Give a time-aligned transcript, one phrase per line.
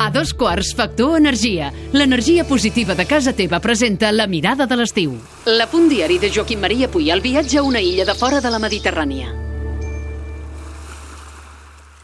[0.00, 1.72] A dos quarts, Factor Energia.
[1.92, 5.12] L'energia positiva de casa teva presenta La mirada de l'estiu.
[5.44, 8.50] La punt diari de Joaquim Maria Puy, el viatge a una illa de fora de
[8.50, 9.28] la Mediterrània.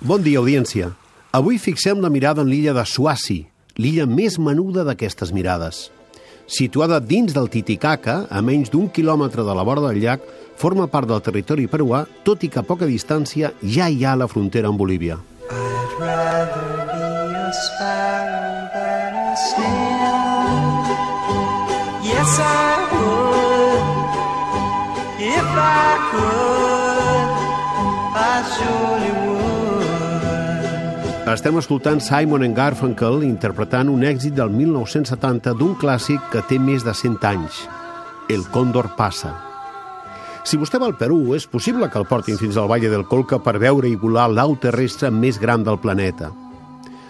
[0.01, 0.91] Bon dia, audiència.
[1.33, 3.47] Avui fixem la mirada en l'illa de Suassi,
[3.81, 5.87] l'illa més menuda d'aquestes mirades.
[6.47, 10.21] Situada dins del Titicaca, a menys d'un quilòmetre de la vora del llac,
[10.61, 14.29] forma part del territori peruà, tot i que a poca distància ja hi ha la
[14.29, 15.19] frontera amb Bolívia.
[15.99, 20.21] Rather be a sparrow than a snail.
[22.05, 23.85] Yes, I would.
[25.25, 27.29] If I could,
[28.13, 29.47] I surely would.
[31.33, 36.85] Estem escoltant Simon and Garfunkel interpretant un èxit del 1970 d'un clàssic que té més
[36.85, 37.65] de 100 anys,
[38.29, 39.56] El Cóndor passa.
[40.47, 43.41] Si vostè va al Perú, és possible que el portin fins al Valle del Colca
[43.43, 46.29] per veure i volar l'au terrestre més gran del planeta.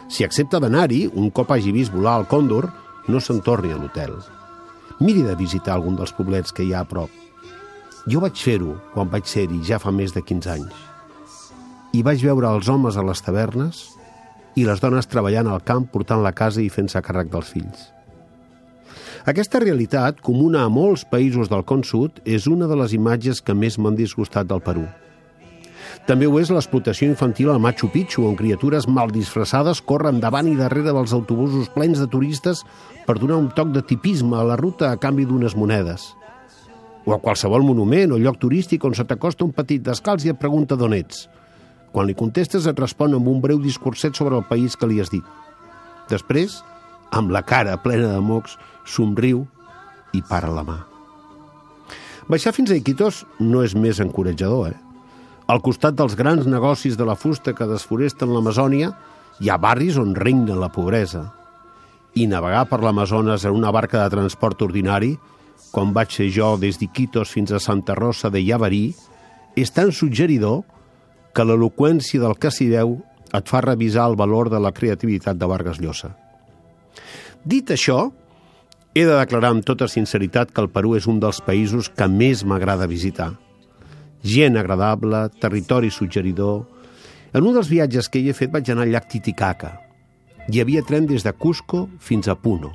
[0.08, 2.70] Si accepta d'anar-hi, un cop hagi vist volar el còndor,
[3.12, 4.14] no se'n torni a l'hotel.
[5.04, 7.12] Miri de visitar algun dels poblets que hi ha a prop.
[8.08, 10.86] Jo vaig fer-ho quan vaig ser-hi ja fa més de 15 anys.
[11.92, 13.82] I vaig veure els homes a les tavernes
[14.56, 17.90] i les dones treballant al camp portant la casa i fent-se càrrec dels fills.
[19.26, 23.56] Aquesta realitat, comuna a molts països del con sud, és una de les imatges que
[23.58, 24.84] més m'han disgustat del Perú.
[26.06, 30.54] També ho és l'explotació infantil al Machu Picchu, on criatures mal disfressades corren davant i
[30.54, 32.62] darrere dels autobusos plens de turistes
[33.08, 36.06] per donar un toc de tipisme a la ruta a canvi d'unes monedes.
[37.02, 40.38] O a qualsevol monument o lloc turístic on se t'acosta un petit descalç i et
[40.38, 41.26] pregunta d'on ets.
[41.90, 45.10] Quan li contestes et respon amb un breu discurset sobre el país que li has
[45.10, 45.26] dit.
[46.06, 46.60] Després,
[47.10, 49.44] amb la cara plena de mocs, somriu
[50.14, 50.80] i para la mà.
[52.26, 54.80] Baixar fins a Iquitos no és més encoratjador, eh?
[55.46, 58.90] Al costat dels grans negocis de la fusta que desforesten l'Amazònia,
[59.38, 61.22] hi ha barris on regna la pobresa.
[62.18, 65.12] I navegar per l'Amazones en una barca de transport ordinari,
[65.70, 68.88] com vaig ser jo des d'Iquitos fins a Santa Rosa de Llavarí,
[69.54, 70.64] és tan suggeridor
[71.36, 72.98] que l'eloqüència del que s'hi veu
[73.30, 76.16] et fa revisar el valor de la creativitat de Vargas Llosa.
[77.46, 78.10] Dit això,
[78.90, 82.42] he de declarar amb tota sinceritat que el Perú és un dels països que més
[82.42, 83.36] m'agrada visitar.
[84.26, 86.64] Gent agradable, territori suggeridor...
[87.36, 89.74] En un dels viatges que hi he fet vaig anar al llac Titicaca.
[90.48, 92.70] Hi havia tren des de Cusco fins a Puno.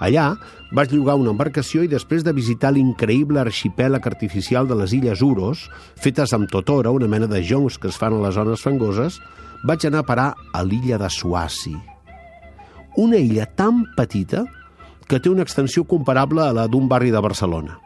[0.00, 0.30] Allà
[0.74, 5.66] vaig llogar una embarcació i després de visitar l'increïble arxipèlag artificial de les illes Uros,
[6.00, 9.20] fetes amb totora, una mena de joncs que es fan a les zones fangoses,
[9.66, 11.76] vaig anar a parar a l'illa de Suassi.
[12.96, 14.46] Una illa tan petita
[15.06, 17.76] que té una extensió comparable a la d'un barri de Barcelona.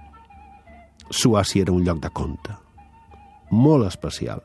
[1.11, 2.55] Suassi era un lloc de compte.
[3.51, 4.45] Molt especial.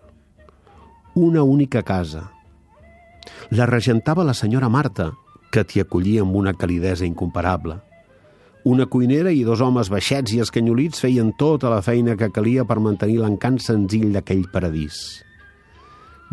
[1.13, 2.31] Una única casa.
[3.51, 5.11] La regentava la senyora Marta,
[5.53, 7.77] que t'hi acollia amb una calidesa incomparable.
[8.65, 12.81] Una cuinera i dos homes baixets i escanyolits feien tota la feina que calia per
[12.81, 15.21] mantenir l'encant senzill d'aquell paradís.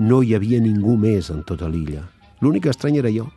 [0.00, 2.09] No hi havia ningú més en tota l'illa.
[2.41, 3.28] L'únic estrany era jo.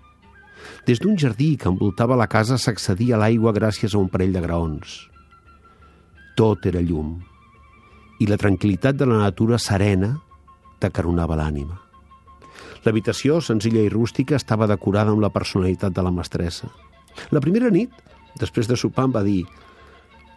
[0.85, 4.43] Des d'un jardí que envoltava la casa s'accedia a l'aigua gràcies a un parell de
[4.43, 4.99] graons.
[6.35, 7.15] Tot era llum,
[8.19, 10.13] i la tranquil·litat de la natura serena
[10.79, 11.79] t'acaronava l'ànima.
[12.85, 16.69] L'habitació, senzilla i rústica, estava decorada amb la personalitat de la mestressa.
[17.33, 17.91] La primera nit,
[18.39, 19.41] després de sopar, em va dir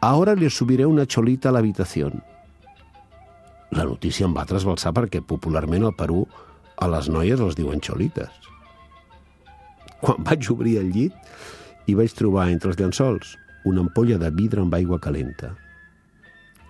[0.00, 2.10] «Ahora le subiré una cholita a l'habitació».
[3.76, 6.22] La notícia em va trasbalsar perquè popularment al Perú
[6.80, 8.30] a les noies els diuen xolites.
[10.00, 11.14] Quan vaig obrir el llit,
[11.86, 13.36] hi vaig trobar entre els llençols
[13.68, 15.54] una ampolla de vidre amb aigua calenta.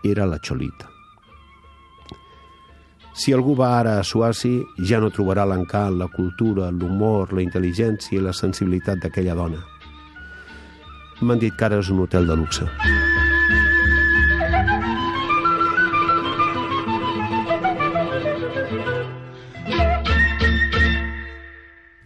[0.05, 0.89] Era la xolita.
[3.19, 8.15] Si algú va ara a Suassi, ja no trobarà l'encant, la cultura, l'humor, la intel·ligència
[8.15, 9.65] i la sensibilitat d'aquella dona.
[11.21, 13.08] M'han dit que ara és un hotel de luxe.